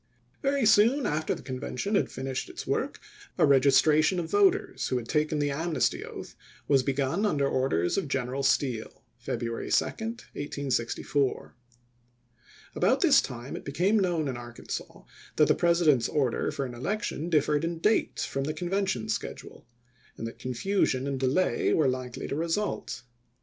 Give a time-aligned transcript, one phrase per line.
[0.39, 2.99] ^ Very soon after the Convention had finished its work,
[3.37, 6.35] a registration of voters who had taken the amnesty oath
[6.67, 11.53] was begun under orders of G eneral Steele (February 2, 1864).
[12.73, 15.03] About this time it be came known in Arkansas
[15.35, 19.67] that the President's order for an election differed in date from the Convention schedule;
[20.17, 23.03] and that confusion and delay were likely to result.